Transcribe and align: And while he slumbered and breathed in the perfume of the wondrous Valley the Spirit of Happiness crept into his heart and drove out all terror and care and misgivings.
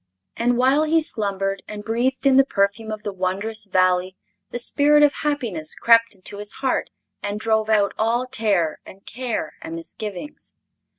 And 0.35 0.57
while 0.57 0.81
he 0.85 0.99
slumbered 0.99 1.61
and 1.67 1.83
breathed 1.85 2.25
in 2.25 2.37
the 2.37 2.43
perfume 2.43 2.91
of 2.91 3.03
the 3.03 3.13
wondrous 3.13 3.65
Valley 3.65 4.15
the 4.49 4.57
Spirit 4.57 5.03
of 5.03 5.13
Happiness 5.21 5.75
crept 5.75 6.15
into 6.15 6.39
his 6.39 6.53
heart 6.53 6.89
and 7.21 7.39
drove 7.39 7.69
out 7.69 7.93
all 7.99 8.25
terror 8.25 8.79
and 8.83 9.05
care 9.05 9.53
and 9.61 9.75
misgivings. 9.75 10.55